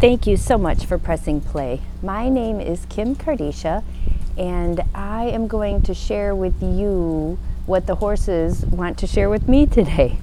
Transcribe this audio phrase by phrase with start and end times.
[0.00, 1.80] Thank you so much for pressing play.
[2.04, 3.82] My name is Kim Cardeccia,
[4.36, 7.36] and I am going to share with you
[7.66, 10.18] what the horses want to share with me today.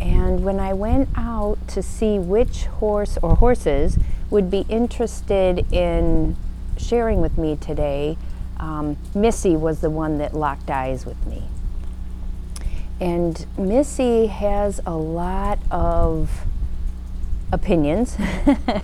[0.00, 3.98] And when I went out to see which horse or horses
[4.30, 6.34] would be interested in
[6.78, 8.16] sharing with me today,
[8.56, 11.42] um, Missy was the one that locked eyes with me.
[12.98, 16.46] And Missy has a lot of
[17.52, 18.16] opinions.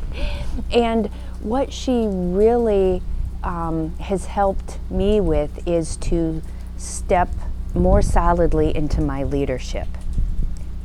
[0.72, 1.06] and
[1.40, 3.02] what she really
[3.42, 6.42] um, has helped me with is to
[6.76, 7.28] step
[7.74, 9.88] more solidly into my leadership.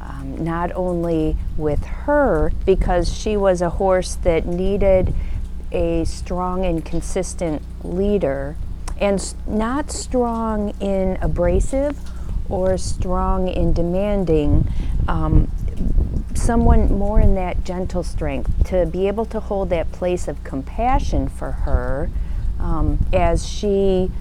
[0.02, 5.14] Um, not only with her, because she was a horse that needed
[5.72, 8.56] a strong and consistent leader,
[9.00, 11.98] and not strong in abrasive
[12.50, 14.68] or strong in demanding,
[15.08, 15.50] um,
[16.40, 21.28] someone more in that gentle strength to be able to hold that place of compassion
[21.28, 22.10] for her
[22.60, 24.12] um, as she,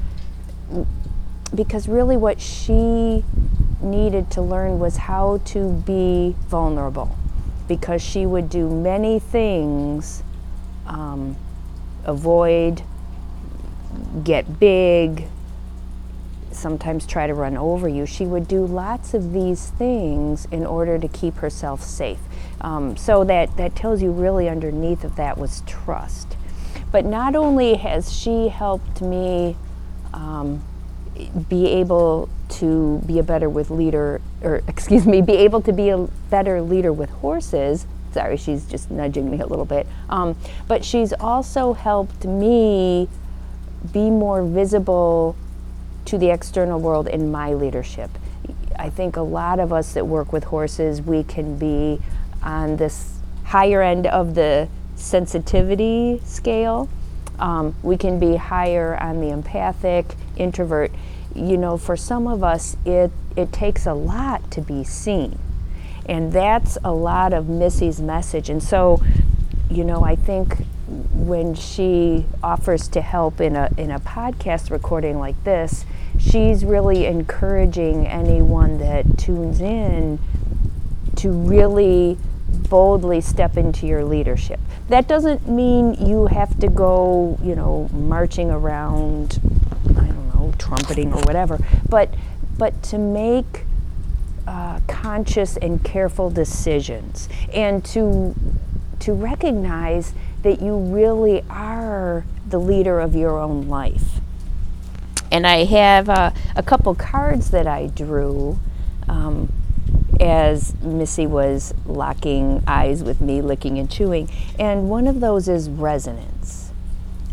[1.55, 3.25] because really what she
[3.81, 7.17] needed to learn was how to be vulnerable
[7.69, 10.23] because she would do many things
[10.87, 11.37] um,
[12.05, 12.83] avoid,
[14.25, 15.29] get big,
[16.59, 18.05] sometimes try to run over you.
[18.07, 22.19] She would do lots of these things in order to keep herself safe.
[22.61, 26.37] Um, so that, that tells you really underneath of that was trust.
[26.91, 29.57] But not only has she helped me
[30.13, 30.65] um,
[31.49, 35.91] be able to be a better with leader, or excuse me, be able to be
[35.91, 37.87] a better leader with horses.
[38.13, 39.87] Sorry, she's just nudging me a little bit.
[40.09, 40.37] Um,
[40.67, 43.09] but she's also helped me
[43.93, 45.37] be more visible
[46.09, 48.11] to the external world in my leadership.
[48.79, 52.01] I think a lot of us that work with horses, we can be
[52.43, 56.89] on this higher end of the sensitivity scale.
[57.39, 60.93] Um, we can be higher on the empathic, introvert.
[61.35, 65.39] You know, for some of us, it, it takes a lot to be seen.
[66.07, 68.49] And that's a lot of Missy's message.
[68.49, 69.03] And so,
[69.71, 70.57] you know, I think
[71.13, 75.85] when she offers to help in a, in a podcast recording like this,
[76.31, 80.19] she's really encouraging anyone that tunes in
[81.17, 82.19] to really
[82.69, 84.61] boldly step into your leadership.
[84.89, 89.41] That doesn't mean you have to go, you know, marching around,
[89.91, 91.59] I don't know, trumpeting or whatever,
[91.89, 92.15] but
[92.57, 93.65] but to make
[94.47, 98.35] uh, conscious and careful decisions and to
[99.01, 100.13] to recognize
[100.43, 104.21] that you really are the leader of your own life
[105.31, 108.59] and I have uh, a couple cards that I drew
[109.09, 109.53] um,
[110.21, 114.31] as Missy was locking eyes with me, licking and chewing.
[114.59, 116.73] And one of those is resonance.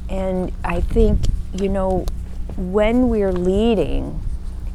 [0.09, 1.21] And I think,
[1.53, 2.05] you know,
[2.57, 4.21] when we're leading,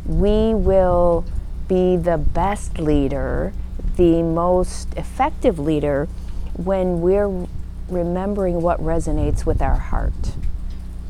[0.05, 1.25] we will
[1.69, 3.53] be the best leader,
[3.97, 6.09] the most effective leader,
[6.55, 7.47] when we're
[7.89, 10.35] remembering what resonates with our heart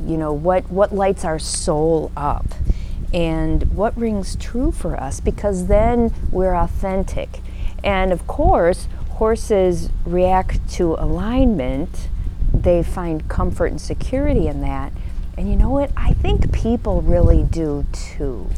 [0.07, 2.47] you know what what lights our soul up
[3.13, 7.41] and what rings true for us because then we're authentic.
[7.83, 12.09] And of course horses react to alignment.
[12.55, 14.93] They find comfort and security in that.
[15.37, 15.91] And you know what?
[15.97, 18.51] I think people really do too.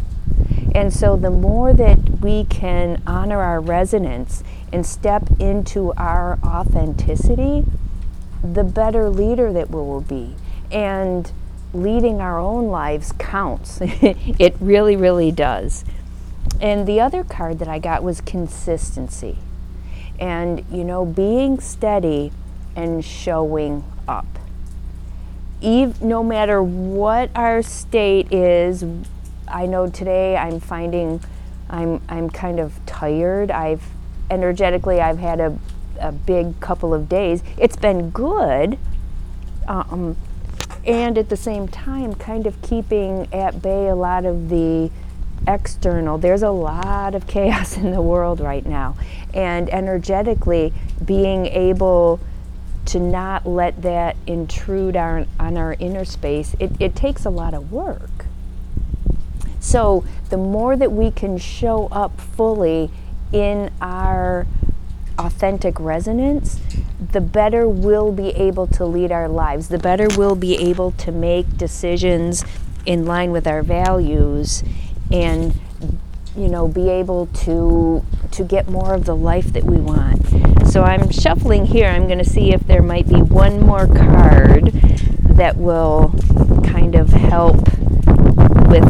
[0.74, 4.42] And so the more that we can honor our resonance
[4.72, 7.64] and step into our authenticity
[8.42, 10.34] the better leader that we will be
[10.72, 11.30] and
[11.72, 13.78] leading our own lives counts.
[13.82, 15.84] it really, really does.
[16.60, 19.38] And the other card that I got was consistency.
[20.18, 22.32] And, you know, being steady
[22.76, 24.26] and showing up.
[25.60, 28.84] Eve, no matter what our state is,
[29.46, 31.20] I know today I'm finding
[31.72, 33.50] I'm, I'm kind of tired.
[33.50, 33.82] I've
[34.30, 35.58] energetically, I've had a,
[35.98, 37.42] a big couple of days.
[37.56, 38.78] It's been good.
[39.66, 40.16] Um,
[40.84, 44.90] and at the same time kind of keeping at bay a lot of the
[45.46, 46.18] external.
[46.18, 48.96] There's a lot of chaos in the world right now.
[49.34, 50.72] And energetically
[51.04, 52.20] being able
[52.84, 57.54] to not let that intrude our, on our inner space it, it takes a lot
[57.54, 58.26] of work.
[59.60, 62.90] So the more that we can show up fully
[63.32, 64.46] in our
[65.24, 66.60] authentic resonance
[67.10, 71.10] the better we'll be able to lead our lives, the better we'll be able to
[71.10, 72.44] make decisions
[72.86, 74.62] in line with our values
[75.10, 75.54] and
[76.36, 80.26] you know be able to to get more of the life that we want
[80.70, 81.86] So I'm shuffling here.
[81.86, 84.72] I'm going to see if there might be one more card
[85.36, 86.14] that will
[86.64, 87.56] kind of help
[88.68, 88.86] with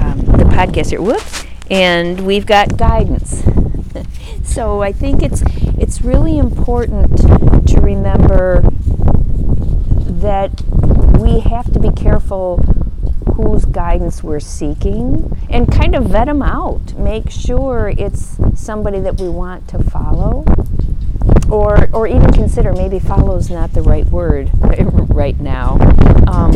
[0.00, 1.02] um, the podcast here.
[1.02, 1.44] Whoops.
[1.70, 3.42] And we've got guidance.
[4.44, 5.42] so I think it's
[5.88, 7.16] it's really important
[7.66, 8.60] to remember
[10.20, 10.62] that
[11.18, 12.58] we have to be careful
[13.34, 16.92] whose guidance we're seeking and kind of vet them out.
[16.98, 20.44] Make sure it's somebody that we want to follow.
[21.50, 24.50] Or, or even consider maybe follow is not the right word
[25.08, 25.78] right now.
[26.26, 26.52] Um,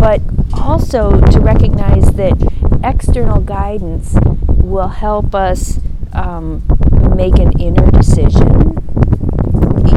[0.00, 0.20] but
[0.54, 5.78] also to recognize that external guidance will help us
[6.12, 6.64] um,
[7.08, 8.78] make an inner decision.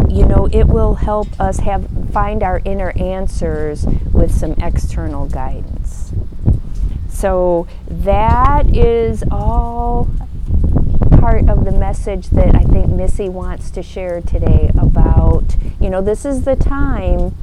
[0.09, 6.13] You know, it will help us have find our inner answers with some external guidance.
[7.09, 10.09] So that is all
[11.19, 16.01] part of the message that I think Missy wants to share today about, you know,
[16.01, 17.35] this is the time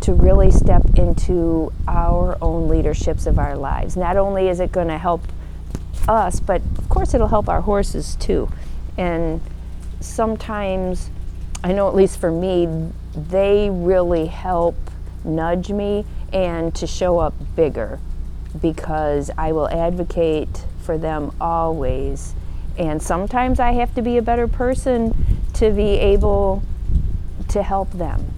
[0.00, 3.96] to really step into our own leaderships of our lives.
[3.96, 5.22] Not only is it going to help
[6.08, 8.50] us, but of course it'll help our horses too.
[8.96, 9.40] And
[10.00, 11.10] sometimes,
[11.64, 14.76] I know at least for me, they really help
[15.24, 17.98] nudge me and to show up bigger
[18.60, 22.34] because I will advocate for them always.
[22.78, 25.14] And sometimes I have to be a better person
[25.54, 26.62] to be able
[27.48, 28.32] to help them.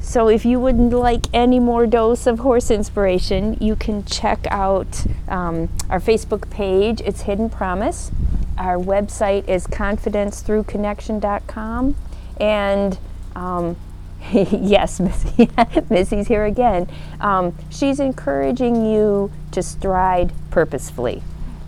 [0.00, 5.04] So, if you wouldn't like any more dose of horse inspiration, you can check out
[5.26, 7.00] um, our Facebook page.
[7.00, 8.12] It's Hidden Promise.
[8.58, 11.96] Our website is confidencethroughconnection.com.
[12.38, 12.98] And
[13.34, 13.76] um,
[14.32, 15.50] yes, Missy,
[15.90, 16.88] Missy's here again.
[17.20, 21.22] Um, she's encouraging you to stride purposefully.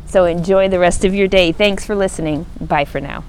[0.06, 1.52] So enjoy the rest of your day.
[1.52, 2.46] Thanks for listening.
[2.60, 3.24] Bye for now.